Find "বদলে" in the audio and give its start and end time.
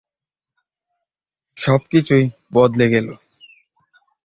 2.53-2.85